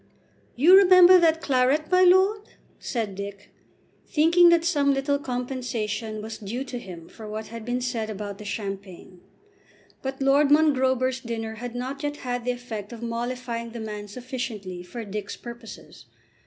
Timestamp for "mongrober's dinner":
10.49-11.53